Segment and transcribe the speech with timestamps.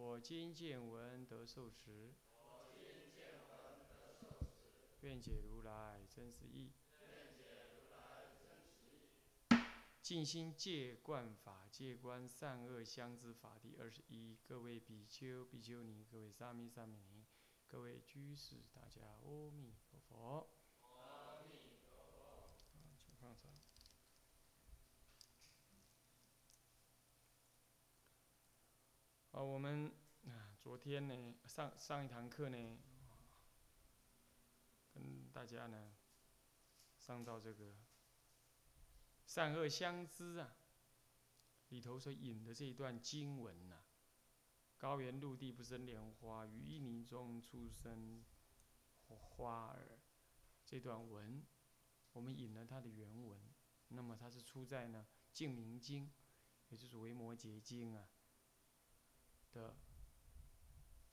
[0.00, 2.14] 我今见闻得受持，
[5.00, 6.70] 愿解如来真实义。
[10.00, 14.38] 静心戒观法，戒观善恶相知法第二十一。
[14.46, 17.26] 各位比丘、比丘尼，各位沙弥、沙弥尼，
[17.66, 20.48] 各位居士，大家阿弥陀佛。
[20.80, 21.58] 阿弥
[21.90, 22.54] 陀佛。
[22.96, 23.50] 请放上。
[29.38, 29.86] 好，我们
[30.26, 31.14] 啊，昨天呢，
[31.46, 32.76] 上上一堂课呢，
[34.92, 35.92] 跟大家呢，
[36.98, 37.72] 上到这个
[39.24, 40.56] 善恶相知啊，
[41.68, 43.76] 里头所引的这一段经文呐，
[44.76, 48.24] 高原陆地不生莲花，于淤泥中出生
[49.06, 50.00] 花儿，
[50.66, 51.46] 这段文，
[52.12, 53.40] 我们引了它的原文，
[53.86, 56.06] 那么它是出在呢《净明经》，
[56.70, 58.08] 也就是《维摩诘经》啊。
[59.52, 59.74] 的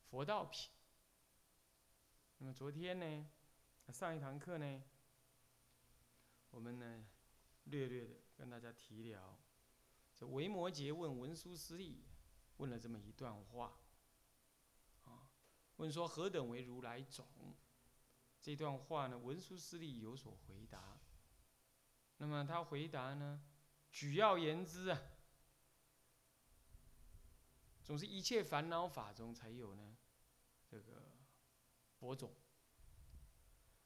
[0.09, 0.69] 佛道品。
[2.37, 3.29] 那么昨天呢，
[3.93, 4.83] 上一堂课呢，
[6.49, 7.05] 我们呢
[7.63, 9.39] 略略的跟大家提了，
[10.13, 12.03] 这维摩诘问文殊师利，
[12.57, 13.79] 问了这么一段话，
[15.05, 15.29] 啊，
[15.77, 17.25] 问说何等为如来种？
[18.41, 20.99] 这段话呢，文殊师利有所回答。
[22.17, 23.41] 那么他回答呢，
[23.91, 25.01] 举要言之啊。
[27.85, 29.95] 总是一切烦恼法中才有呢，
[30.65, 31.03] 这个
[31.93, 32.33] 佛种。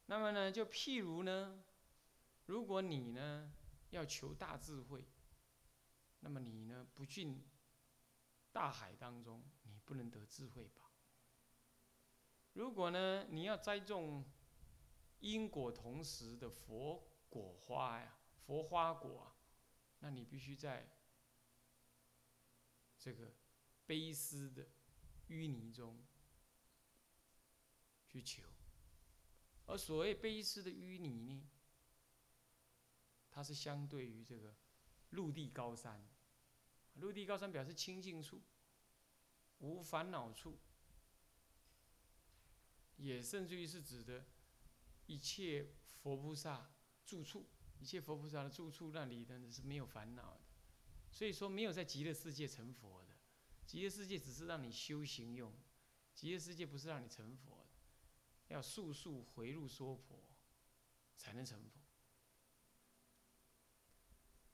[0.06, 1.62] 那么呢，就譬如呢，
[2.46, 3.54] 如果你呢
[3.90, 5.06] 要求大智慧，
[6.22, 7.46] 那么你呢不进
[8.54, 10.90] 大海当中，你不能得智慧吧？
[12.54, 14.24] 如果呢你要栽种
[15.20, 19.36] 因果同时的佛果花呀，佛花果啊，
[20.00, 20.90] 那你必须在
[22.98, 23.34] 这个。
[23.90, 24.68] 悲思的
[25.30, 26.00] 淤泥中
[28.08, 28.44] 去求，
[29.66, 31.50] 而所谓悲思的淤泥呢，
[33.32, 34.56] 它是相对于这个
[35.10, 36.08] 陆地高山，
[36.98, 38.44] 陆地高山表示清净处，
[39.58, 40.60] 无烦恼处，
[42.98, 44.24] 也甚至于是指的
[45.08, 45.74] 一切
[46.04, 46.72] 佛菩萨
[47.08, 50.42] 住处，一切佛菩萨的住处那里呢是没有烦恼的，
[51.12, 53.09] 所以说没有在极乐世界成佛的。
[53.70, 55.54] 极乐世界只是让你修行用，
[56.16, 57.68] 极乐世界不是让你成佛，
[58.48, 60.20] 要速速回入娑婆，
[61.16, 61.80] 才能成佛。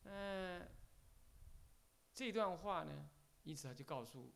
[0.04, 0.70] 嗯，
[2.14, 3.10] 这段话呢，
[3.44, 4.34] 因此他就告诉，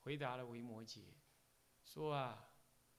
[0.00, 1.04] 回答了维摩诘，
[1.84, 2.50] 说啊，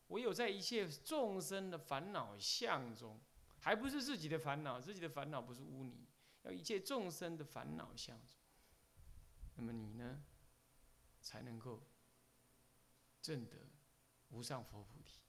[0.07, 3.19] 唯有在一切众生的烦恼相中，
[3.59, 6.07] 还不是自己的烦恼，自己的烦恼不是污泥，
[6.43, 8.37] 要一切众生的烦恼相中，
[9.55, 10.23] 那么你呢？
[11.27, 11.83] 才能够
[13.21, 13.57] 证得
[14.29, 15.19] 无上佛菩提。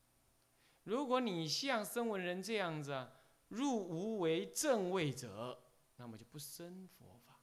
[0.84, 3.12] 如果你像声闻人这样子啊，
[3.48, 5.60] 入无为正位者，
[5.96, 7.40] 那么就不生佛法。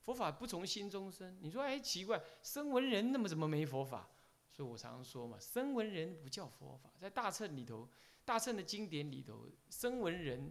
[0.00, 1.36] 佛法不从心中生。
[1.42, 4.08] 你说，哎，奇怪，声闻人那么怎么没佛法？
[4.50, 6.90] 所以我常说嘛，声闻人不叫佛法。
[6.98, 7.86] 在大乘里头，
[8.24, 10.50] 大乘的经典里头，声闻人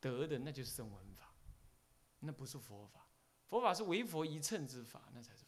[0.00, 1.32] 得的那就是声闻法，
[2.18, 3.06] 那不是佛法。
[3.46, 5.44] 佛法是唯佛一乘之法，那才是。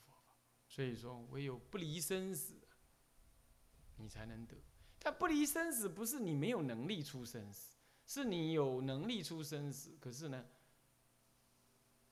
[0.80, 2.54] 所以说，唯有不离生死，
[3.98, 4.56] 你才能得。
[4.98, 7.76] 但不离生死，不是你没有能力出生死，
[8.06, 10.42] 是你有能力出生死，可是呢，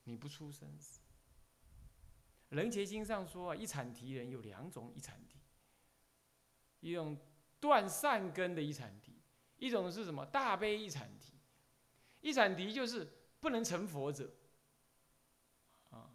[0.04, 1.00] 你不出生死。
[2.50, 5.40] 人杰经上说啊，一铲提人有两种一铲提，
[6.80, 7.18] 一种
[7.58, 9.18] 断善根的一铲提，
[9.56, 11.32] 一种是什么大悲一铲提。
[12.20, 13.10] 一铲提就是
[13.40, 14.30] 不能成佛者，
[15.88, 16.12] 啊，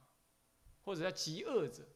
[0.84, 1.90] 或者叫极恶者。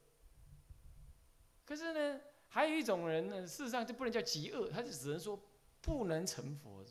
[1.68, 5.38] 可是呢，还有一种人呢，事实上就不能叫极恶，他就只能说
[5.82, 6.82] 不能成佛。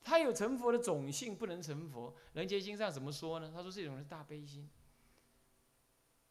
[0.00, 2.14] 他有成佛的种性，不能成佛。
[2.34, 3.50] 人杰经上怎么说呢？
[3.52, 4.70] 他说这种人大悲心，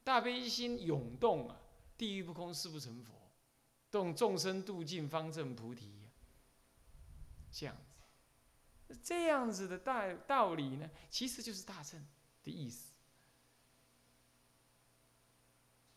[0.05, 1.59] 大悲心涌动啊，
[1.97, 3.13] 地狱不空誓不成佛，
[3.91, 6.07] 动众生度尽方正菩提。
[7.51, 7.75] 这样
[8.87, 12.07] 子，这样子的大道理呢，其实就是大乘
[12.41, 12.92] 的意思。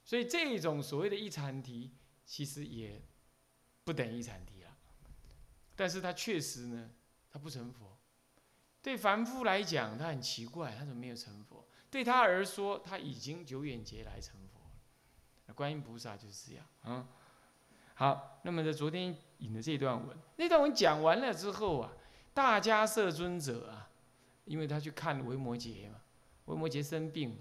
[0.06, 1.90] 所以这种所谓的一禅题，
[2.24, 3.02] 其实也
[3.82, 4.70] 不等于一禅题了。
[5.74, 6.92] 但是他确实呢，
[7.28, 7.98] 他不成佛。
[8.80, 11.66] 对凡夫来讲，他很奇怪，他怎么没有成佛？
[11.90, 14.60] 对他而说，他已经久远劫来成佛
[15.48, 15.54] 了。
[15.54, 17.08] 观音菩萨就是这样啊。
[17.94, 21.92] 好，那么在昨天引的这段文，那段文讲完了之后啊，
[22.32, 23.90] 大迦摄尊者啊，
[24.44, 26.00] 因为他去看维摩诘嘛，
[26.44, 27.40] 维摩诘生病，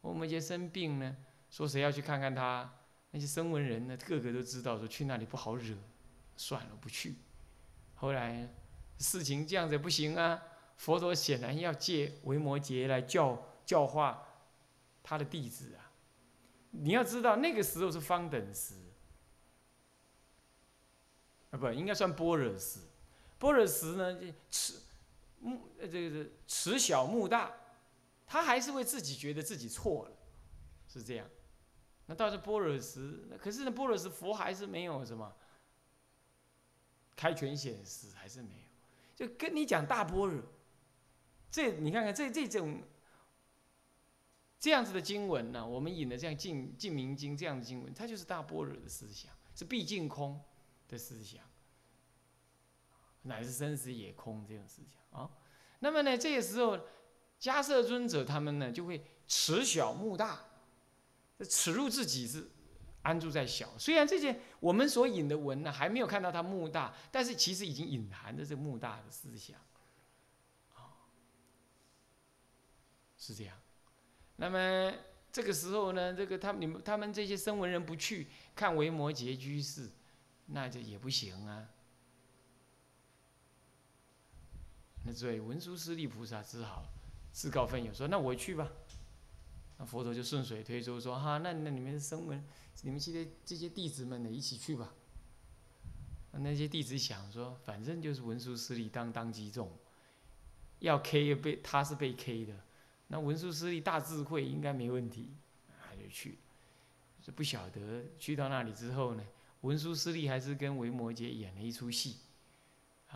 [0.00, 1.14] 维摩诘生病呢。
[1.50, 2.74] 说谁要去看看他？
[3.10, 5.74] 那些声闻人呢，个个都知道，说去那里不好惹，
[6.36, 7.14] 算了，不去。
[7.94, 8.54] 后来
[8.98, 10.42] 事情这样子不行啊，
[10.76, 14.28] 佛陀显然要借维摩诘来教教化
[15.02, 15.90] 他的弟子啊。
[16.72, 18.74] 你要知道，那个时候是方等时，
[21.50, 22.80] 啊不，应该算般若时。
[23.38, 24.82] 般若时呢，慈
[25.40, 27.50] 目呃这个是慈小目大，
[28.26, 30.12] 他还是会自己觉得自己错了，
[30.86, 31.26] 是这样。
[32.10, 35.30] 那倒是般若时，可是呢，般若时佛还是没有什么
[37.14, 38.62] 开权显示，还是没有。
[39.14, 40.42] 就跟你讲大般若，
[41.50, 42.82] 这你看看这这种
[44.58, 50.42] 这样子的经文呢，我们引的这样净净明经这样的经文，它就是大般若的思想，是毕竟空
[50.88, 51.44] 的思想，
[53.20, 55.30] 乃是生死也空这种思想啊。
[55.80, 56.78] 那么呢，这个时候
[57.38, 60.46] 迦摄尊者他们呢，就会持小目大。
[61.46, 62.48] 耻辱自己是
[63.02, 69.56] 安住在小，虽然这些我们所引的文呢还没有看到他目大，但是其实已经隐含着这目大的思想，
[70.74, 70.98] 啊，
[73.16, 73.56] 是这样。
[74.36, 74.92] 那么
[75.32, 78.26] 这个时候呢，这个他们你们他们这些声闻人不去
[78.56, 79.88] 看维摩诘居士，
[80.46, 81.68] 那就也不行啊。
[85.04, 86.84] 那所以文殊师利菩萨只好
[87.32, 88.68] 自告奋勇说：“那我去吧。”
[89.78, 92.44] 那佛陀就顺水推舟说：“哈，那那你们声闻，
[92.82, 94.92] 你们这些这些弟子们呢，一起去吧。”
[96.32, 99.72] 那些弟子想说：“反正就是文殊师利当当机众，
[100.80, 102.54] 要 K 被他是被 K 的，
[103.06, 105.30] 那文殊师利大智慧应该没问题，
[105.80, 106.38] 他就去。
[107.22, 109.24] 就不晓得去到那里之后呢，
[109.60, 112.16] 文殊师利还是跟维摩诘演了一出戏，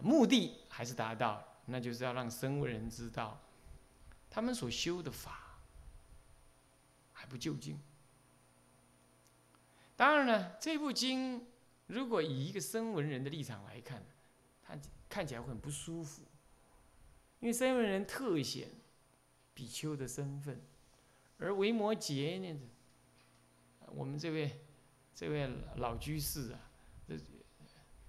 [0.01, 3.41] 目的还是达到，那就是要让声闻人知道
[4.31, 5.41] 他们所修的法。”
[7.23, 7.79] 还不就近。
[9.95, 11.47] 当然了，这部经
[11.87, 14.05] 如果以一个声闻人的立场来看，
[14.61, 14.77] 他
[15.09, 16.23] 看起来会很不舒服，
[17.39, 18.71] 因为声闻人特显
[19.55, 20.61] 比丘的身份，
[21.39, 22.61] 而维摩诘呢，
[23.87, 24.61] 我们这位
[25.15, 26.59] 这位老居士啊，
[27.07, 27.17] 这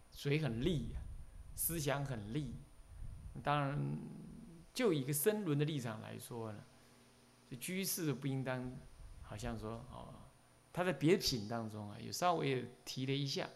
[0.10, 0.98] 嘴很利啊，
[1.56, 2.56] 思想很利。
[3.44, 3.98] 当然，
[4.74, 6.64] 就一个声闻的立场来说呢，
[7.48, 8.76] 这居士不应当。
[9.34, 10.14] 好像说哦，
[10.72, 13.50] 他在别品当中啊，有稍微提了一下，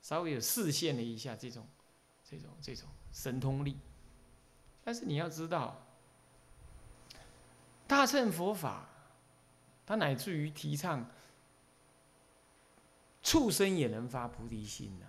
[0.00, 1.66] 稍微有示现了一下这种，
[2.22, 3.76] 这种这种神通力。
[4.84, 5.84] 但是你要知道，
[7.88, 8.88] 大乘佛法，
[9.84, 11.10] 它乃至于提倡
[13.20, 15.06] 畜生也能发菩提心呢。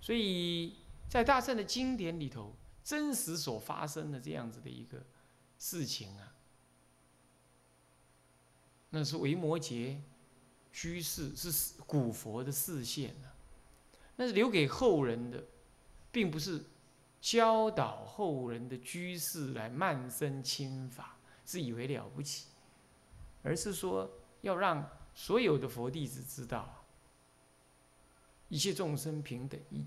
[0.00, 0.76] 所以
[1.06, 5.04] 在大乘的经典里头，真实所发生的这样子的一个
[5.58, 6.32] 事情啊。
[8.94, 9.96] 那是维摩诘
[10.70, 13.32] 居士是古佛的视线啊，
[14.16, 15.42] 那是留给后人的，
[16.10, 16.62] 并不是
[17.18, 22.48] 教导后人的居士来慢生亲法，自以为了不起，
[23.42, 24.10] 而是说
[24.42, 26.84] 要让所有的佛弟子知道，
[28.50, 29.86] 一切众生平等义。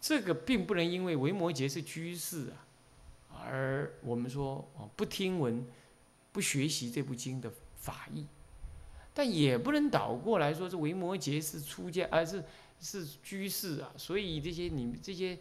[0.00, 5.66] 这个并不能因为维摩诘是居士啊，而我们说哦不听闻。
[6.32, 8.26] 不学习这部经的法义，
[9.12, 12.44] 但也不能倒过来说，这维摩诘是出家，而是
[12.80, 13.92] 是居士啊。
[13.96, 15.38] 所以这些你们这些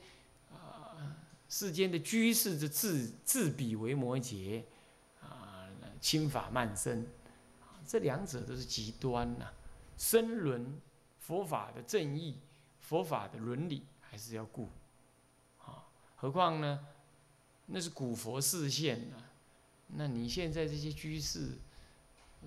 [0.52, 1.16] 啊
[1.48, 4.64] 世间的居士，就自自比维摩诘
[5.22, 5.70] 啊，
[6.02, 7.06] 轻法慢生，
[7.86, 9.52] 这两者都是极端呐。
[9.98, 10.80] 深伦
[11.20, 12.38] 佛法的正义，
[12.80, 14.70] 佛法的伦理还是要顾
[15.60, 15.86] 啊。
[16.16, 16.86] 何况呢，
[17.68, 19.18] 那是古佛视线呐。
[19.96, 21.58] 那你现在这些居士，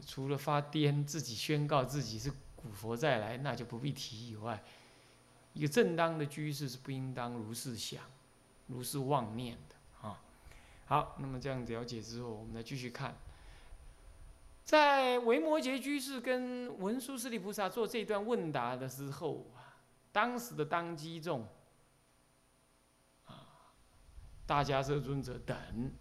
[0.06, 4.62] 除了发癫自己宣告自己是古佛再来，那就不必提以外，
[5.52, 8.04] 一个正当的居士是不应当如是想，
[8.68, 10.22] 如是妄念的啊。
[10.86, 13.16] 好，那么这样了解之后，我们再继续看，
[14.64, 19.82] 在维摩诘居士跟文殊师利菩萨做这段问答的时候啊，
[20.12, 21.46] 当时的当机众
[23.26, 23.66] 啊，
[24.46, 25.92] 大迦摄尊者等。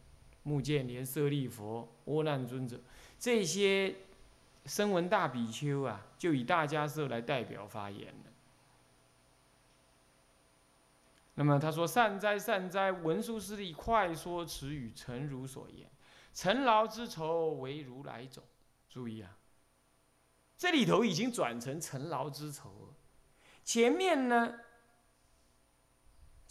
[0.44, 2.80] 目犍连、舍利佛、阿难尊者，
[3.20, 3.96] 这些
[4.66, 8.32] 声闻大比丘啊，就以大迦叶来代表发言了。
[11.36, 15.90] 那么他说：“善哉善哉，文殊师利，快说此语，诚如所言。
[16.34, 18.44] 尘劳之仇，为如来种。”
[18.90, 19.38] 注意啊，
[20.58, 22.94] 这里头已经转成尘劳之仇了。
[23.64, 24.60] 前面呢，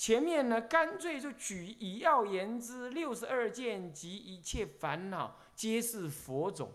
[0.00, 6.72] 前面呢，干脆就举以要言之，六十二见及一切烦恼，皆是佛种。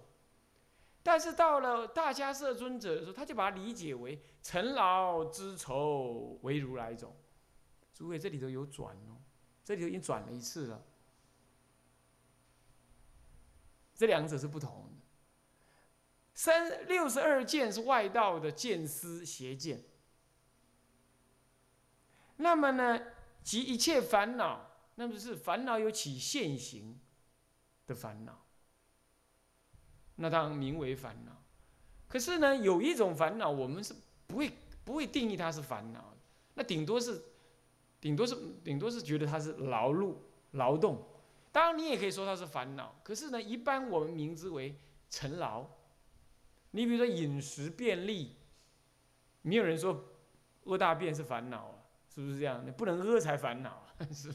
[1.02, 7.16] 但是到了大迦摄尊者的时候，他就把它理解为尘劳之愁，为如来种。
[7.96, 9.18] 诸位，这里头有转哦，
[9.64, 10.86] 这里头已经转了一次了。
[13.96, 15.02] 这两者是不同的。
[16.36, 19.84] 三六十二见是外道的见思邪见。
[22.38, 23.00] 那么呢，
[23.46, 27.00] 即一切烦恼，那么是烦恼有起现行
[27.88, 28.44] 的烦恼，
[30.16, 31.32] 那当然名为烦恼。
[32.10, 33.96] 可是呢，有一种烦恼，我们是
[34.28, 34.52] 不会
[34.84, 36.14] 不会定义它是烦恼，
[36.56, 37.24] 那顶多是。
[38.02, 40.18] 顶多是顶多是觉得它是劳碌
[40.52, 41.04] 劳动，
[41.52, 42.94] 当然你也可以说它是烦恼。
[43.04, 44.76] 可是呢，一般我们名之为
[45.10, 45.66] 尘劳。
[46.70, 48.36] 你比如说饮食便利，
[49.42, 50.06] 没有人说
[50.66, 51.75] 屙大便是烦恼，
[52.16, 52.66] 是不是这样？
[52.66, 54.32] 你不能屙才烦恼， 是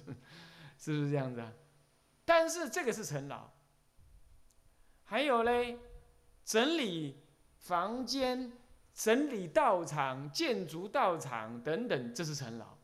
[0.76, 1.50] 是不是这样子啊？
[2.26, 3.48] 但是这个是尘劳。
[5.04, 5.78] 还有嘞，
[6.44, 7.22] 整理
[7.56, 8.52] 房间、
[8.92, 12.76] 整理道场、建筑道场等等，这是尘劳。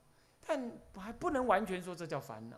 [0.47, 2.57] 但还不能完全说这叫烦恼。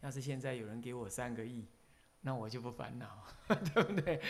[0.00, 1.66] 要是现在有人给我三个亿，
[2.20, 3.26] 那我就不烦恼，
[3.74, 4.22] 对不对？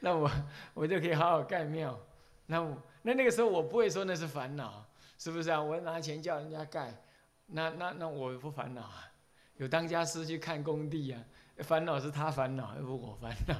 [0.00, 0.30] 那我
[0.74, 1.98] 我就可以好好盖庙。
[2.46, 4.87] 那我那那个时候我不会说那是烦恼，
[5.18, 5.60] 是不是啊？
[5.60, 7.04] 我拿钱叫人家盖，
[7.46, 9.12] 那那那我不烦恼啊。
[9.56, 11.22] 有当家师去看工地啊，
[11.58, 13.54] 烦恼是他烦恼，而不我烦恼，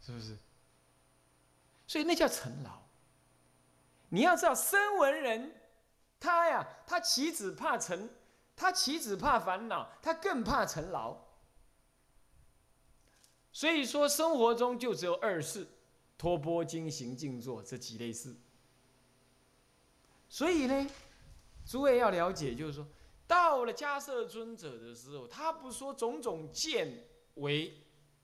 [0.00, 0.36] 是不是？
[1.86, 2.82] 所以那叫尘劳。
[4.08, 5.60] 你要知道，声闻人。
[6.20, 8.08] 他呀，他岂止怕尘，
[8.56, 11.18] 他岂止怕烦恼，他更怕尘劳。
[13.52, 15.68] 所以说，生活中就只有二事：
[16.16, 18.34] 托钵、经行、静坐这几类事。
[20.34, 20.84] 所以呢，
[21.64, 22.84] 诸位要了解，就是说，
[23.24, 27.72] 到了迦摄尊者的时候，他不说种种见为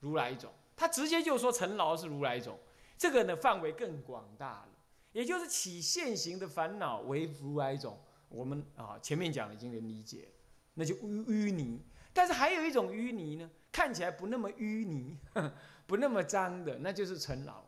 [0.01, 2.59] 如来种，他直接就说尘劳是如来种。
[2.97, 4.67] 这个呢，范围更广大了。
[5.13, 10.27] 也就是起现行的烦恼为如来种，我们啊前面讲已经能理解，
[10.73, 11.81] 那就淤淤泥。
[12.11, 15.17] 但是还有一种淤泥呢，看起来不那么淤泥，
[15.87, 17.63] 不那么脏的，那就是尘劳。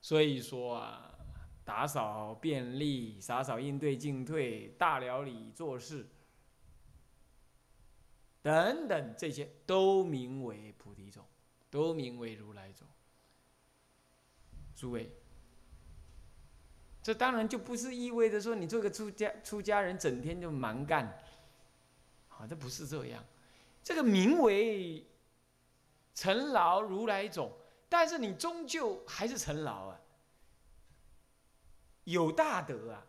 [0.00, 1.15] 所以说啊，
[1.66, 6.06] 打扫便利、洒扫应对进退、大了理做事
[8.40, 11.26] 等等这些，都名为菩提种，
[11.68, 12.86] 都名为如来种。
[14.76, 15.10] 诸位。
[17.02, 21.04] 这当然就不是意味着说你做个出家出家人整天就蛮干，
[22.28, 23.24] 啊，这不是这样。
[23.82, 25.04] 这个名为
[26.14, 27.50] 尘劳如来种，
[27.88, 30.00] 但是你终究还是尘劳啊。
[32.06, 33.06] 有大德啊，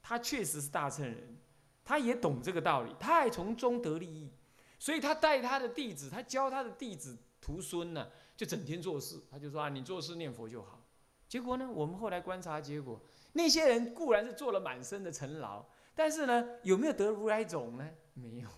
[0.00, 1.36] 他确实是大乘人，
[1.84, 4.32] 他也懂这个道理，他还从中得利益，
[4.78, 10.86] 所以他带他的弟子，他教他的弟子徒孙呢，就整天做事，他就说啊，你做事念佛就好。
[11.28, 11.68] 结果呢？
[11.70, 13.00] 我们后来观察结果，
[13.34, 17.88] 那些人固然是做了满身的尘劳，但是呢，有没有得如来种呢？
[18.14, 18.48] 没有。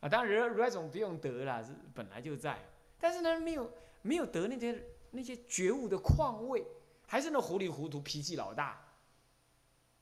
[0.00, 2.58] 啊，当然如来种不用得了，是本来就在。
[2.98, 6.66] 但是呢， 没有没有得那些那些觉悟的况味，
[7.06, 8.82] 还是那糊里糊涂、脾气老大。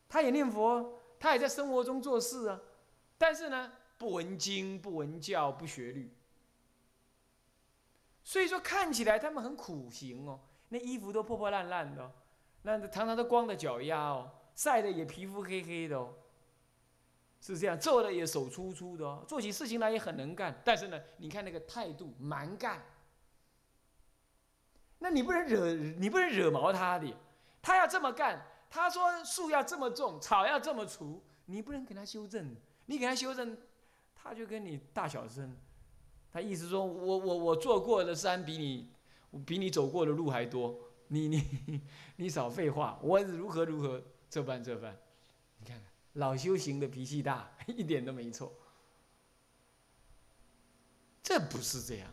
[0.09, 2.61] 他也念佛，他也在生活中做事啊，
[3.19, 6.13] 但是呢，不闻经、不闻教、不学律。
[8.23, 10.41] 所以说，看起来他们很苦行哦。
[10.71, 12.11] 那衣服都破破烂烂的，
[12.63, 16.13] 那常常都光着脚丫哦，晒的也皮肤黑黑的哦，
[17.41, 22.83] 是这样，做的也手粗粗的哦，做起事情来也很能干，但是呢，你看那个态度蛮干，
[25.05, 27.15] 那你不能惹，你不能惹毛他的，
[27.61, 32.57] 他要这么干，他说树要这么种，草要这么除，你不能给他修正，
[32.87, 33.55] 你给他修正，
[34.15, 35.55] 他就跟你大小声，
[36.33, 38.89] 他意思说我我我做过的山比你。
[39.45, 41.81] 比你走过的路还多，你你
[42.15, 44.97] 你少废话，我如何如何这般这般，
[45.59, 48.53] 你看看老修行的脾气大，一点都没错。
[51.21, 52.09] 这不是这样，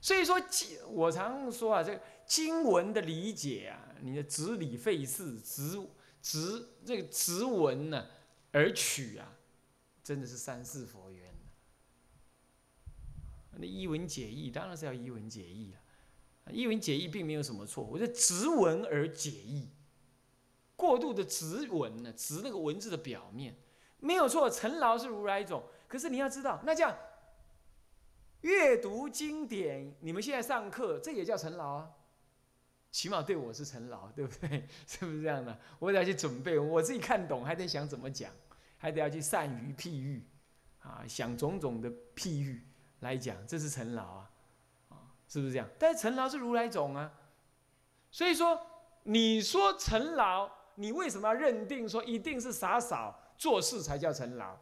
[0.00, 0.40] 所以说
[0.88, 5.80] 我常说啊，这个经文的理解啊，你的执理费事，执
[6.22, 8.06] 执这个执文呢
[8.52, 9.36] 而取啊，
[10.02, 11.34] 真的是三世佛缘。
[13.56, 16.52] 那一文解义当然是要一文解义了。
[16.52, 19.70] 一文解义并没有什么错，我是直文而解义，
[20.76, 23.56] 过度的直文呢，直那个文字的表面
[23.98, 25.64] 没有错，陈劳是如来种。
[25.88, 26.94] 可是你要知道，那这样
[28.42, 31.90] 阅读经典，你们现在上课，这也叫陈劳啊。
[32.94, 34.68] 起码对我是成劳， 对不对？
[34.86, 35.58] 是不是这样的？
[35.80, 38.30] 我得要去准备，我自己看懂，还得想怎么讲，
[38.78, 40.24] 还得要去善于譬喻，
[40.78, 42.64] 啊，想种种的譬喻
[43.00, 44.30] 来讲，这是成劳啊。
[44.90, 44.96] 啊
[45.26, 45.68] 是不是这样？
[45.76, 47.12] 但是成劳是如来种啊，
[48.12, 48.64] 所以说
[49.02, 54.56] 你说成劳，你为什么要认定说一定是傻嫂做事才叫成劳？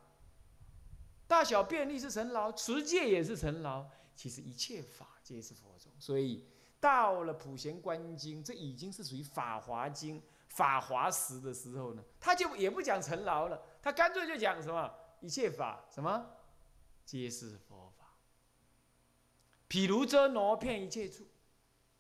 [1.27, 3.87] 大小便利是成劳，持戒也是成劳，
[4.17, 5.93] 其实一切法皆是佛种。
[5.99, 6.47] 所以
[6.83, 16.27] 到了普贤观经，这已经是属于法华经、法华时的时候呢，他就也不讲陈劳了，他干脆就讲什么一切法什么
[17.05, 18.17] 皆是佛法。
[19.69, 21.25] 譬如遮罗骗一切处，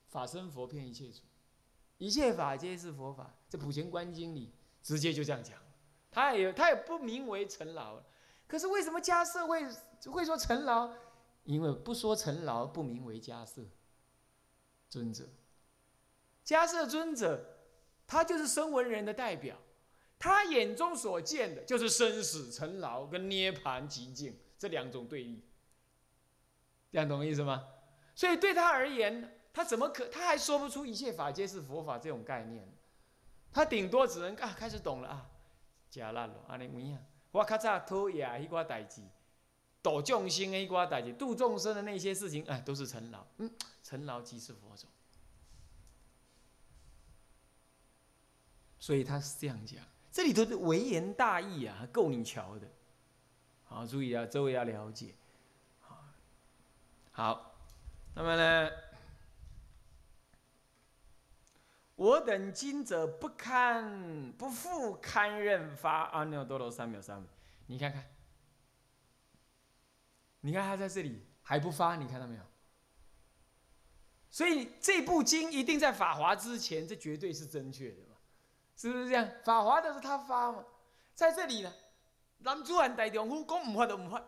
[0.08, 1.22] 法身佛骗一切处，
[1.98, 3.32] 一切法皆是佛法。
[3.48, 5.56] 这普贤观经里直接就这样讲，
[6.10, 8.02] 他也他也不名为陈老
[8.48, 9.64] 可是为什么迦摄会
[10.10, 10.90] 会说陈老？
[11.44, 13.62] 因为不说陈老，不名为迦摄
[14.92, 15.24] 尊者。
[16.44, 17.42] 迦摄尊者，
[18.06, 19.56] 他就是声闻人的代表，
[20.18, 25.42] 他眼中所见的就是生死、尘劳跟涅盘极境这两种对立。
[26.90, 27.66] 这样懂意思吗？
[28.14, 32.70] 所以对他而言，他怎么可他还说不出一切法皆是佛法这种概念？
[33.50, 35.30] 他顶多只能啊开始懂了啊，
[35.88, 37.02] 假烂了，阿尼怎样？
[37.30, 39.00] 我卡早讨厌一寡代志，
[39.82, 43.26] 度众生的一寡代志，度众生的那些事情，哎，都是尘劳。
[43.38, 43.50] 嗯，
[43.82, 44.88] 尘劳即是佛种。
[48.78, 52.68] 所以他是这样讲，这里头的微言大义啊，够你瞧的。
[53.64, 55.14] 好，注意啊，周围要了解。
[57.12, 57.54] 好，
[58.14, 58.70] 那么呢？
[61.94, 67.28] 我等今者不堪不复堪任发阿耨多罗三藐三菩
[67.66, 68.04] 你看看，
[70.42, 72.42] 你看他在这里还不发，你看到没有？
[74.30, 78.16] 所以这部经一定在法华之前，这绝对是正确的嘛？
[78.76, 79.28] 是不是这样？
[79.44, 80.64] 法华的是他发嘛？
[81.14, 81.72] 在这里呢，
[82.38, 84.24] 南主汉大丈夫讲唔发都唔发，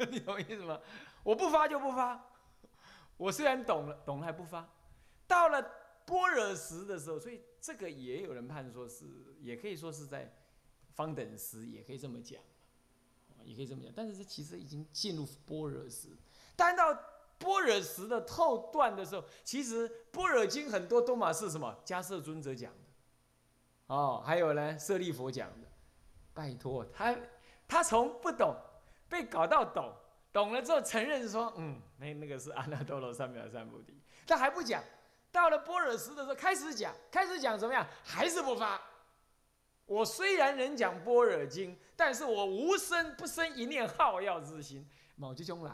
[0.10, 0.80] 你懂意思吗？
[1.22, 2.30] 我不发就不发，
[3.16, 4.68] 我虽然懂了，懂了还不发。
[5.26, 5.62] 到了
[6.06, 9.04] 般若时的时候，所以这个也有人判说是，
[9.40, 10.34] 也可以说是在
[10.94, 12.42] 方等时，也可以这么讲，
[13.44, 13.92] 也可以这么讲。
[13.94, 16.08] 但是这其实已经进入般若时。
[16.56, 16.92] 但到
[17.38, 25.68] 般若时的后段的时候，其实般若经很多都嘛是什么迦摄尊者讲的，哦，还有呢舍利佛讲的。
[26.32, 27.16] 拜托他，
[27.68, 28.56] 他从不懂
[29.08, 29.92] 被搞到懂。
[30.32, 34.82] 懂了之后承认说，嗯，那那个是阿耨多罗三藐三菩提，但还不讲。
[35.30, 37.86] 到了般若时的时候开始讲，开始讲怎么样？
[38.02, 38.80] 还是不发。
[39.86, 44.88] 我虽然能讲般若经，但是我无生不生一念好要之心。
[45.16, 45.72] 某这种人，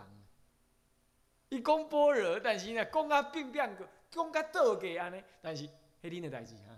[1.49, 5.71] 一讲般若，但是呢，讲啊变变个，讲啊倒给安尼，但是迄
[6.05, 6.77] 恁的代志哈，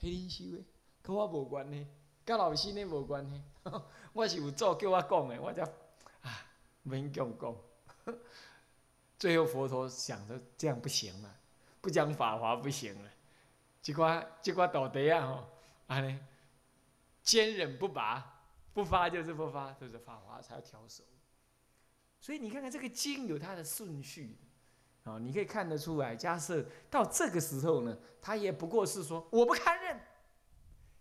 [0.00, 0.64] 迄恁修的，
[1.02, 1.86] 跟我无关系，
[2.24, 3.42] 跟老师呢无关系。
[4.12, 5.64] 我是有做叫我讲的，我才。
[6.84, 7.56] 没讲讲，
[9.16, 11.32] 最后佛陀想着这样不行了，
[11.80, 13.10] 不讲法华不行了，
[13.80, 15.46] 结果结果倒地啊吼，
[15.86, 16.18] 安尼
[17.22, 21.02] 坚忍不拔，不发就是不发，就是法华才要调手。
[22.20, 24.38] 所以你看看这个经有它的顺序，
[25.04, 30.00] 啊，你可以看得出来，假设到这个时候呢，他也不过是说我不堪认，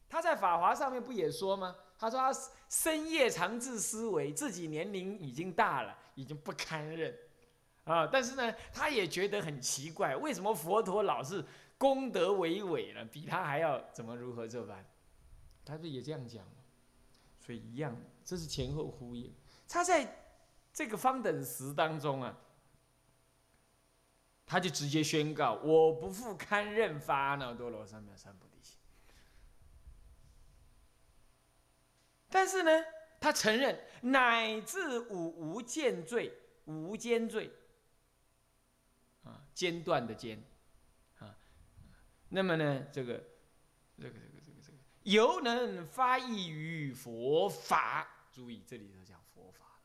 [0.09, 1.75] 他在法华上面不也说吗？
[1.97, 2.33] 他说他
[2.67, 7.15] 深夜常自思维，自己年龄已经大了，已经不堪认，
[7.83, 8.07] 啊！
[8.07, 11.45] 但是呢，他也觉得很奇怪，为什么佛陀老是
[11.77, 14.83] 功德伟伟了，比他还要怎么如何这般？
[15.65, 16.53] 他不也这样讲吗？
[17.39, 19.33] 所以一样，这是前后呼应。
[19.67, 20.27] 他在
[20.71, 22.37] 这个方等时当中啊，
[24.45, 28.77] 他就直接宣告：我不复堪任发耨多罗三藐三菩提心。
[32.29, 32.71] 但是呢，
[33.19, 36.31] 他承认乃至五无间罪，
[36.65, 37.51] 无间罪，
[39.23, 40.41] 啊，间断的间，
[41.17, 41.35] 啊，
[42.29, 43.23] 那么呢，这个，
[43.97, 44.30] 这个，这个，
[45.03, 48.07] 犹能发意于佛法。
[48.31, 49.79] 注意，这里头讲佛法，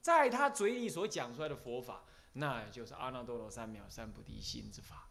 [0.00, 5.08] 在他嘴里所讲出来的佛法，那就是阿耨多罗三藐三菩提心之法，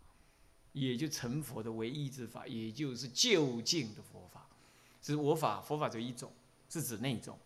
[0.73, 4.47] 也就成佛的唯一之法，也就是究竟的佛法。
[5.01, 6.31] 是我法，佛法就一种。
[6.69, 7.37] 是指那种，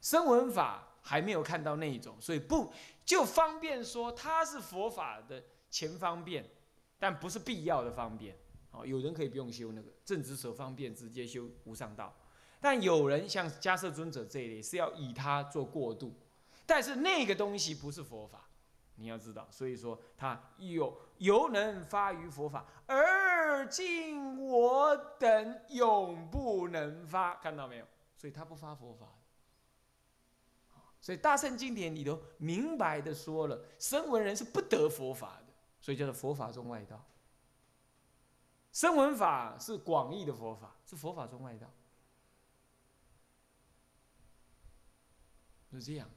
[0.00, 2.72] 声闻法还没有看到那一种，所以不
[3.04, 6.48] 就方便说它是佛法的前方便，
[6.96, 8.36] 但不是必要的方便。
[8.70, 12.14] 哦，有人可以不用修那个正直舍方便，直接修无上道。
[12.60, 16.14] 但有人像迦摄尊者这一类，是要以他做过渡。
[16.66, 18.48] 但是那个东西不是佛法，
[18.94, 19.48] 你要知道。
[19.50, 27.86] 所以说，他有犹能发于佛法，而今我等永不能发，看到没有？
[28.14, 29.06] 所以他不发佛法。
[31.00, 37.02] 所以大圣经典里头明白的说了，声闻人是不得佛法的，所以叫做佛法中外道。
[38.72, 41.68] 声闻法是广义的佛法，是佛法中外道，
[45.72, 46.08] 是这样。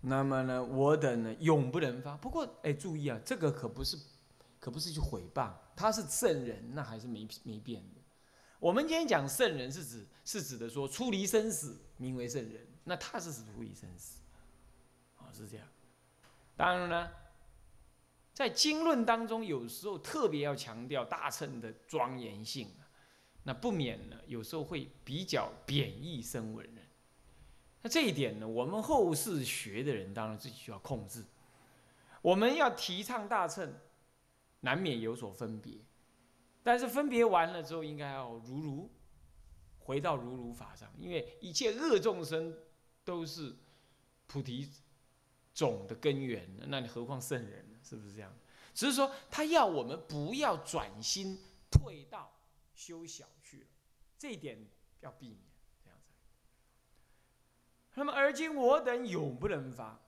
[0.00, 2.16] 那么呢，我等呢永不能发。
[2.16, 3.96] 不过，哎，注意啊，这个可不是，
[4.58, 8.00] 可不是去毁谤，他是圣人，那还是没没变的。
[8.58, 14.20] 我们今天讲圣人，是指是指的说出离生死名为圣人，那他是指出离生死，
[15.16, 15.68] 啊，是这样。
[16.56, 17.10] 当然呢。
[18.36, 22.68] 在经论当中，有时候特别要强调大乘的庄严性
[23.44, 26.86] 那不免呢，有时候会比较贬义声闻人。
[27.80, 31.24] 那这一点呢，我们后世学的人当然自己需要控制。
[32.20, 33.72] 我们要提倡大乘，
[34.60, 35.78] 难免有所分别，
[36.62, 38.90] 但是分别完了之后，应该要如如
[39.78, 42.54] 回到如如法上，因为一切恶众生
[43.02, 43.56] 都是
[44.26, 44.68] 菩提
[45.54, 47.65] 种的根源，那你何况圣人？
[47.86, 48.32] 是不是这样？
[48.74, 51.38] 只是说他要我们不要转心
[51.70, 52.30] 退道
[52.74, 53.66] 修小去了，
[54.18, 54.58] 这一点
[55.00, 55.38] 要避免
[55.82, 56.12] 这样子。
[57.94, 59.98] 那么而今我等永不能发。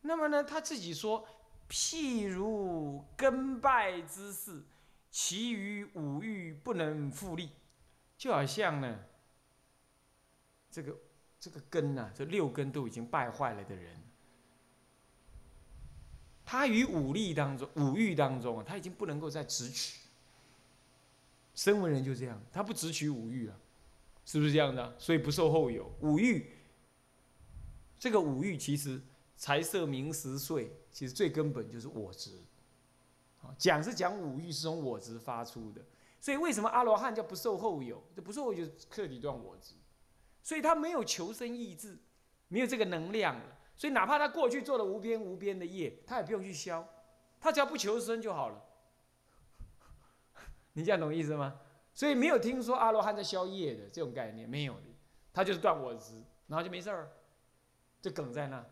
[0.00, 1.28] 那么呢，他自己说，
[1.68, 4.62] 譬如根败之事，
[5.10, 7.50] 其余五欲不能复利，
[8.16, 9.04] 就好像呢，
[10.70, 10.96] 这个
[11.38, 14.09] 这个根呐，这六根都已经败坏了的人。
[16.50, 20.00] 他于五力当中、五欲当中啊，他已经不能够再直取。
[21.54, 23.56] 声闻人就这样，他不直取五欲了，
[24.26, 24.96] 是不是这样的？
[24.98, 26.50] 所以不受后有五欲。
[28.00, 29.00] 这个五欲其实
[29.36, 32.32] 财色名食睡，其实最根本就是我执。
[33.56, 35.80] 讲是讲五欲是从我执发出的，
[36.20, 38.02] 所以为什么阿罗汉叫不受后有？
[38.16, 39.74] 这不受后有就彻底断我执，
[40.42, 41.96] 所以他没有求生意志，
[42.48, 43.56] 没有这个能量了。
[43.80, 46.86] 所以，哪怕他过去做了无边无边的业，他也不用去消，
[47.40, 48.62] 他只要不求生就好了。
[50.74, 51.58] 你这样懂意思吗？
[51.94, 54.82] 所以没有听说阿罗汉在消业的这种概念，没有的，
[55.32, 57.10] 他就是断我执，然后就没事儿，
[58.02, 58.62] 就梗在那，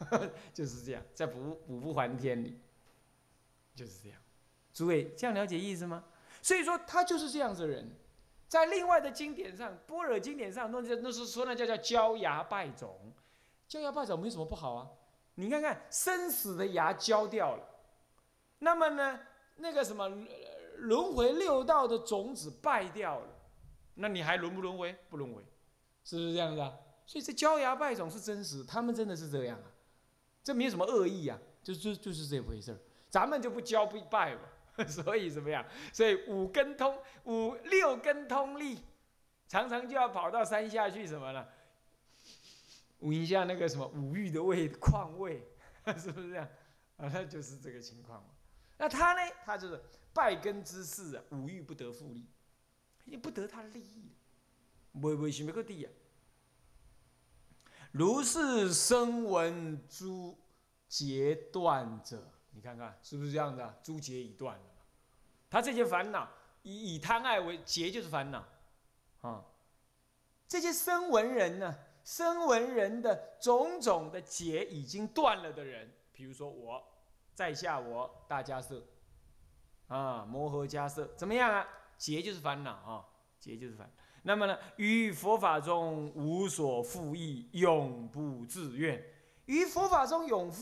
[0.52, 2.60] 就是这样，在补补不还天里，
[3.74, 4.18] 就是这样。
[4.74, 6.04] 诸位这样了解意思吗？
[6.42, 7.90] 所以说他就是这样子的人，
[8.48, 13.14] 在另外的经典上，般若经典上，那那是说那叫叫焦牙败种。
[13.72, 14.86] 焦牙败种没什么不好啊，
[15.36, 17.64] 你看看生死的牙焦掉了，
[18.58, 19.18] 那么呢，
[19.56, 20.06] 那个什么
[20.76, 23.26] 轮回六道的种子败掉了，
[23.94, 24.94] 那你还轮不轮回？
[25.08, 25.42] 不轮回，
[26.04, 26.70] 是不是这样子啊？
[27.06, 29.72] 所以这焦牙败种是真实，他们真的是这样啊，
[30.44, 35.64] 这没有什么恶意啊，就就就是这回事儿，咱们就不焦不败嘛， 所以怎么样？
[35.94, 38.80] 所以五根通五六根通力，
[39.48, 41.48] 常常就要跑到山下去什么呢？
[43.02, 45.46] 闻一下那个什么五欲的味 况味，
[45.98, 46.48] 是不是这样？
[46.96, 48.24] 啊，那就是这个情况
[48.78, 49.32] 那他呢？
[49.44, 49.80] 他就是
[50.12, 52.26] 败根之事啊，五欲不得复利，
[53.04, 54.12] 也不得他的利益，
[55.00, 55.90] 为为什么个地呀？
[57.90, 60.38] 如是声闻诸
[60.88, 63.80] 结断者，你看看是不是这样的？
[63.82, 64.64] 诸结已断了，
[65.50, 66.28] 他这些烦恼
[66.62, 68.46] 以以贪爱为结，就是烦恼
[69.22, 69.44] 啊。
[70.48, 71.78] 这些声闻人呢？
[72.04, 76.82] 声闻人的种种的结已经断了的人，比如说我，
[77.34, 78.82] 在下我大家色，
[79.88, 81.66] 啊摩诃迦色怎么样啊？
[81.96, 83.04] 结就是烦恼啊，
[83.38, 83.88] 结就是烦。
[84.24, 89.00] 那么呢，于佛法中无所复议，永不自愿。
[89.46, 90.52] 于佛法中永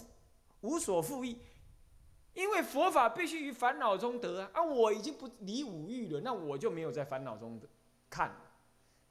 [0.61, 1.39] 无所复议，
[2.35, 4.51] 因为佛法必须于烦恼中得啊。
[4.55, 7.69] 啊，我已经不离五欲了，那我就没有在烦恼中的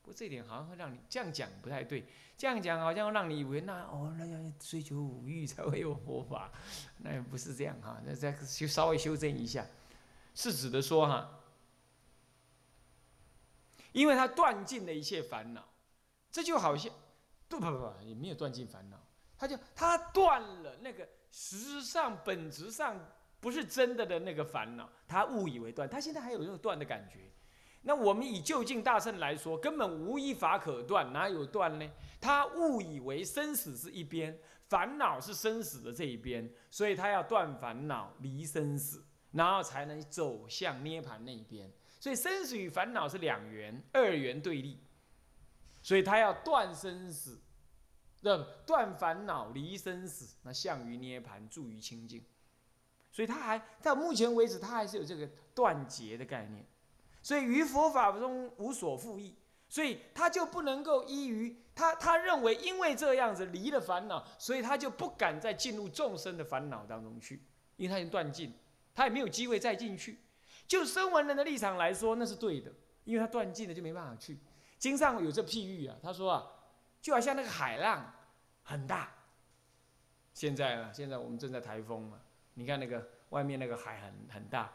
[0.09, 0.17] 看。
[0.17, 2.05] 这点好像会让你这样讲不太对，
[2.37, 6.51] 这样讲好像让你以为那哦，那要追求五欲才会有佛法，
[6.97, 8.01] 那也不是这样哈。
[8.05, 9.65] 那再修稍微修正一下，
[10.35, 11.39] 是指的说哈，
[13.91, 15.63] 因为他断尽了一切烦恼，
[16.31, 16.91] 这就好像
[17.47, 18.97] 不不不也没有断尽烦恼，
[19.37, 22.99] 他就他断了那个实上本质上
[23.39, 27.31] 不是真的的那个烦恼，他误以为断，他现在还有那种断的感觉。
[27.81, 31.89] 那我们以就近大圣来说，根本无一法可断，哪有断呢？
[32.19, 34.37] 他误以为生死是一边，
[34.67, 41.71] 烦恼是生死的这一边，所以他要断烦恼，离生死，然后才能走向涅盘那一边。
[42.01, 44.79] 所以生死与烦恼是两元，二元对立，
[45.81, 47.39] 所以他要断生死，
[48.21, 52.23] 的断烦恼，离生死，那向于涅盘，助于清净。
[53.11, 56.65] 所以他还到目前为止，他还是有这个断结的概念。
[57.21, 59.35] 所以于佛法中无所复议，
[59.67, 67.43] 所以他就不能够依于他，他认为因为这样子离了烦恼，所以他就不敢再进入众生的烦恼当中去，
[67.75, 68.53] 因为他已经断尽，
[68.95, 70.19] 他也没有机会再进去。
[70.67, 72.71] 就声闻人的立场来说，那是对的，
[73.03, 74.37] 因为他断尽了就没办法去。
[74.77, 76.47] 经上有这譬喻啊，他说啊，
[77.01, 78.13] 就好像那个海浪
[78.63, 79.11] 很大，
[80.33, 82.19] 现在啊，现在我们正在台风嘛，
[82.53, 84.71] 你看那个外面那个海很很大。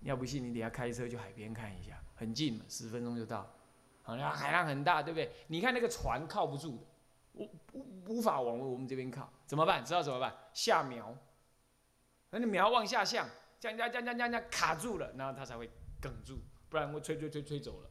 [0.00, 3.52] 要不信你等下开车去海边看一下，很近嘛，十分钟就到。
[4.02, 5.30] 好，像海浪很大，对不对？
[5.48, 6.84] 你看那个船靠不住的，
[7.34, 9.84] 无无无法往我们这边靠，怎么办？
[9.84, 10.34] 知道怎么办？
[10.54, 11.14] 下苗，
[12.30, 15.68] 那你苗往下降，降降降降降降卡住了，然后它才会
[16.00, 16.38] 梗住，
[16.70, 17.90] 不然会吹吹吹吹走了。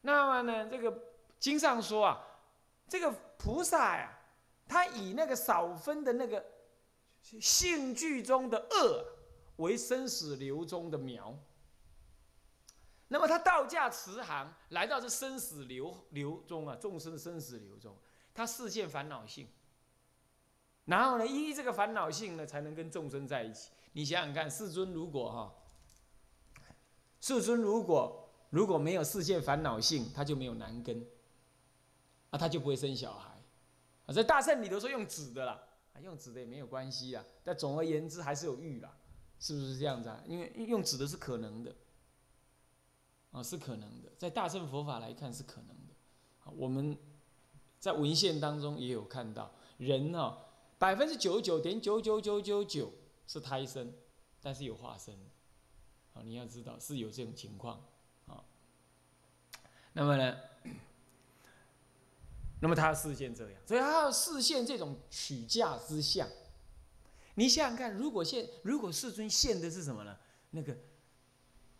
[0.00, 0.98] 那么呢，这个
[1.38, 2.26] 经上说啊，
[2.88, 4.18] 这个菩萨呀，
[4.66, 6.44] 他以那个少分的那个
[7.20, 9.19] 性具中的恶。
[9.60, 11.38] 为生死流中的苗，
[13.08, 17.96] 那么他道驾慈航来到这生死流流中啊，众生生死流中，
[18.32, 19.48] 他视现烦恼性，
[20.84, 23.70] 然后呢，依这个烦恼性呢，才能跟众生在一起。
[23.92, 25.54] 你想想看，世尊如果哈，
[27.20, 31.04] 世尊如果如果没有视现烦恼性，他就没有男根，
[32.30, 33.42] 啊，他就不会生小孩。
[34.06, 35.60] 啊，在大圣里头说用纸的啦，
[35.94, 38.96] 啊，用纸的也没有关系啊，但总而言之还是有欲啦。
[39.40, 40.22] 是不是这样子啊？
[40.26, 41.74] 因为用指的是可能的，
[43.32, 45.94] 啊，是可能的，在大乘佛法来看是可能的。
[46.44, 46.94] 啊，我们
[47.78, 50.36] 在文献当中也有看到，人呢，
[50.78, 52.92] 百分之九十九点九九九九九
[53.26, 53.90] 是胎生，
[54.42, 55.14] 但是有化身，
[56.12, 57.82] 啊，你要知道是有这种情况，
[58.26, 58.44] 啊，
[59.94, 60.36] 那么呢，
[62.60, 66.28] 那么他要视现这样，所以他要视现这种取价之相。
[67.40, 70.14] 你想想看，如果现如果世尊现的是什么呢？
[70.50, 70.76] 那个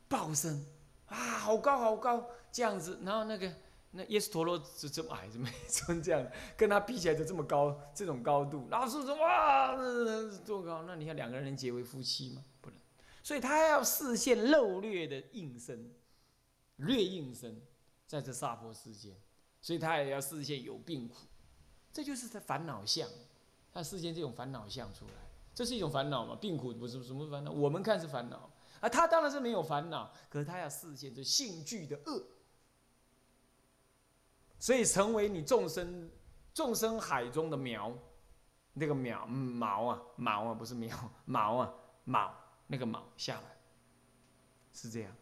[0.08, 0.64] 报身
[1.04, 3.52] 啊，好高好高这样子，然后那个
[3.90, 6.26] 那耶稣陀罗就这么矮，怎么成这样？
[6.56, 9.76] 跟他比起来就这么高，这种高度，然后世尊哇，
[10.46, 10.84] 多高？
[10.84, 12.42] 那你看两个人能结为夫妻吗？
[12.62, 12.78] 不能。
[13.22, 15.92] 所以他要视现漏略的应身，
[16.76, 17.60] 略应身
[18.06, 19.14] 在这娑婆世间，
[19.60, 21.16] 所以他也要视现有病苦，
[21.92, 23.06] 这就是他烦恼相，
[23.70, 25.12] 他视现这种烦恼相出来。
[25.60, 26.34] 这是一种烦恼嘛？
[26.36, 27.50] 病苦不是什么烦恼？
[27.50, 32.24] 我们看是烦恼，啊，他当然是没有烦恼，可是他要视现这性具的恶，
[34.58, 36.10] 所以成为你众生
[36.54, 37.92] 众生海中的苗，
[38.72, 40.96] 那个苗毛啊毛啊不是苗
[41.26, 42.34] 毛啊毛
[42.66, 43.58] 那个毛下来，
[44.72, 45.12] 是这样，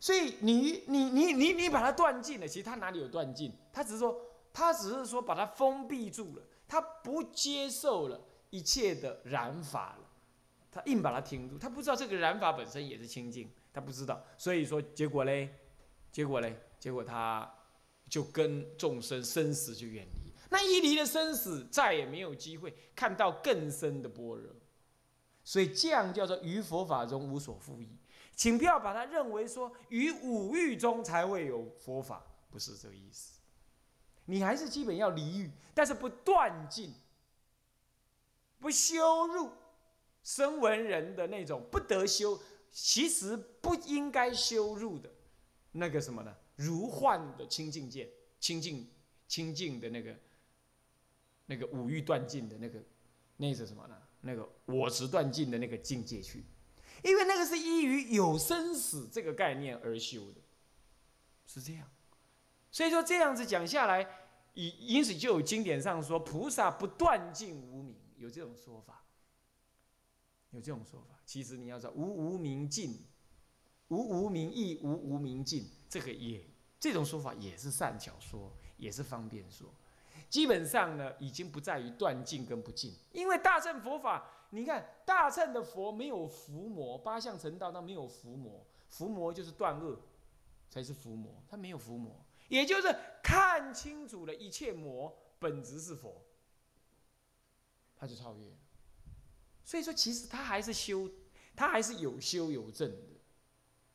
[0.00, 3.52] 所以你你你你你把它断尽了，其实他哪里有断尽？
[3.70, 4.18] 他只是说
[4.50, 8.18] 他只是说把它封闭住了，他不接受了。
[8.54, 10.08] 一切的染法了，
[10.70, 15.52] 他硬把它停住，他不知道这个染法本身也是清净，他不知道，所以说结果嘞，
[16.12, 17.52] 结果嘞，结果他
[18.08, 24.54] 就跟众生生死就远离，那一离了生死，再也没有机会看到更深的般若，
[25.42, 27.98] 所以这样叫做于佛法中无所复议，
[28.36, 33.40] 请不要把它认为说于五欲中才会有佛法，不是这个意思，
[34.26, 36.94] 你还是基本要离欲，但是不断尽。
[38.64, 39.50] 不修入
[40.22, 45.10] 声闻人的那种不得修，其实不应该修入的，
[45.72, 46.34] 那个什么呢？
[46.56, 48.08] 如幻的清净见，
[48.40, 48.88] 清净
[49.28, 50.16] 清净的那个
[51.44, 52.82] 那个五欲断尽的那个，
[53.36, 53.94] 那是什么呢？
[54.22, 56.42] 那个我执断尽的那个境界去，
[57.02, 60.40] 因为那个是依于有生死这个概念而修的，
[61.46, 61.86] 是这样。
[62.70, 64.08] 所以说这样子讲下来，
[64.54, 68.02] 以因此就有经典上说，菩萨不断尽无明。
[68.24, 69.04] 有这种说法，
[70.50, 71.20] 有这种说法。
[71.26, 73.04] 其实你要知道，无无明尽，
[73.88, 76.42] 无无明亦无无明尽，这个也
[76.80, 79.68] 这种说法也是善巧说，也是方便说。
[80.30, 90.00] 基本上呢，已经不在于断尽跟不尽，因为大乘佛法，你看大乘的佛没有伏魔，八相成道，那没有伏魔，伏魔就是断恶，
[90.70, 92.88] 才是伏魔，他没有伏魔，也就是
[93.22, 96.22] 看清楚了一切魔本质是佛。
[98.04, 98.44] 他就超越，
[99.64, 101.10] 所以说其实他还是修，
[101.56, 103.08] 他还是有修有证的，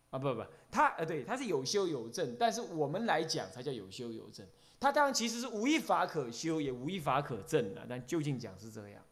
[0.10, 4.44] 啊，不不，他呃对，他是有修有证，但是我们来讲才叫有修有证。
[4.80, 9.04] 他当然其实是无一法可修，也无一法可证的，但究竟讲是这样。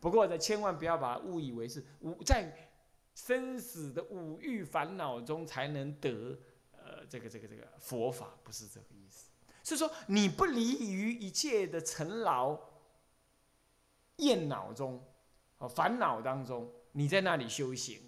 [0.00, 2.72] 不过呢，千万不要把它误以为是无在
[3.14, 6.36] 生死的五欲烦恼中才能得
[6.72, 9.30] 呃这个这个这个佛法，不是这个意思。
[9.62, 12.58] 是说你不离于一切的尘劳、
[14.18, 15.02] 厌恼中，
[15.58, 18.00] 哦烦恼当中，你在那里修行。